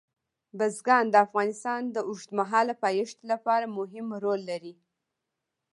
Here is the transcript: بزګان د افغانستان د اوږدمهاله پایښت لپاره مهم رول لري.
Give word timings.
بزګان 0.57 1.05
د 1.09 1.15
افغانستان 1.25 1.81
د 1.95 1.97
اوږدمهاله 2.09 2.73
پایښت 2.83 3.17
لپاره 3.31 3.73
مهم 3.77 4.07
رول 4.23 4.41
لري. 4.51 4.73